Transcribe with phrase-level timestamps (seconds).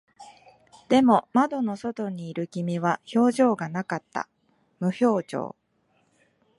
[0.89, 4.27] でも、窓の外にいる君は表情がなかった。
[4.79, 5.55] 無表情。